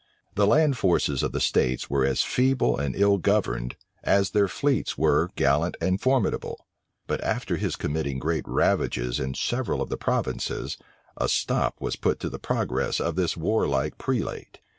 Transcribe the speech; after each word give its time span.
The 0.33 0.47
land 0.47 0.79
forces 0.79 1.21
of 1.21 1.31
the 1.31 1.39
states 1.39 1.87
were 1.87 2.03
as 2.07 2.23
feeble 2.23 2.75
and 2.75 2.95
ill 2.95 3.19
governed, 3.19 3.75
as 4.03 4.31
their 4.31 4.47
fleets 4.47 4.97
were 4.97 5.29
gallant 5.35 5.77
and 5.79 6.01
formidable. 6.01 6.65
But 7.05 7.23
after 7.23 7.57
his 7.57 7.75
committing 7.75 8.17
great 8.17 8.45
ravages 8.47 9.19
in 9.19 9.35
several 9.35 9.79
of 9.79 9.89
the 9.89 9.97
provinces, 9.97 10.79
a 11.17 11.29
stop 11.29 11.79
was 11.79 11.97
put 11.97 12.19
to 12.21 12.31
the 12.31 12.39
progress 12.39 12.99
of 12.99 13.15
this 13.15 13.37
warlike 13.37 13.99
prelate. 13.99 14.57